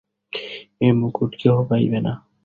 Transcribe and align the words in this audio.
এ 0.81 0.87
মুকুট 0.99 1.31
কেহ 1.41 1.55
পাইবে 1.69 1.99
না। 2.05 2.13